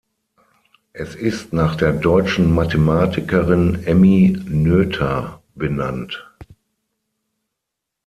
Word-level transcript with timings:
Es 0.93 1.13
ist 1.13 1.53
nach 1.53 1.75
der 1.75 1.91
deutschen 1.93 2.51
Mathematikerin 2.51 3.83
Emmy 3.83 4.35
Noether 4.47 5.43
benannt. 5.53 6.27